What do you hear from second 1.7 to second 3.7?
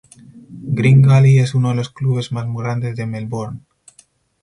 los clubes más grandes de Melbourne.